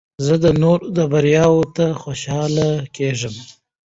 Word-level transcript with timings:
زه 0.25 0.35
د 0.43 0.45
نورو 0.61 0.87
بریاوو 1.11 1.63
ته 1.75 1.85
خوشحاله 2.01 2.69
کېږم. 2.95 3.35